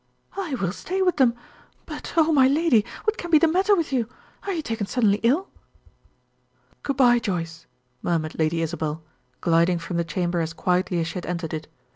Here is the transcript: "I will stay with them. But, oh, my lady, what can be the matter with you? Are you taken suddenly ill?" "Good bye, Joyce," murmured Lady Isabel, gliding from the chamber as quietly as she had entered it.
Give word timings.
"I 0.35 0.55
will 0.55 0.71
stay 0.71 1.03
with 1.03 1.17
them. 1.17 1.35
But, 1.85 2.15
oh, 2.17 2.31
my 2.33 2.47
lady, 2.47 2.83
what 3.03 3.19
can 3.19 3.29
be 3.29 3.37
the 3.37 3.47
matter 3.47 3.75
with 3.75 3.93
you? 3.93 4.09
Are 4.41 4.51
you 4.53 4.63
taken 4.63 4.87
suddenly 4.87 5.19
ill?" 5.21 5.49
"Good 6.81 6.97
bye, 6.97 7.19
Joyce," 7.19 7.67
murmured 8.01 8.39
Lady 8.39 8.63
Isabel, 8.63 9.03
gliding 9.41 9.77
from 9.77 9.97
the 9.97 10.03
chamber 10.03 10.39
as 10.41 10.53
quietly 10.53 10.99
as 11.01 11.05
she 11.05 11.13
had 11.19 11.27
entered 11.27 11.53
it. 11.53 11.67